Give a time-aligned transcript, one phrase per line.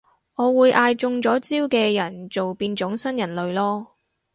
[0.33, 3.85] 我會嗌中咗招嘅人做變種新人類囉